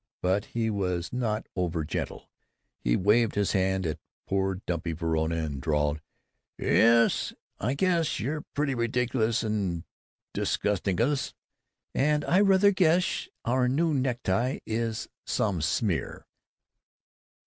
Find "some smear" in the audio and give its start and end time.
15.23-16.25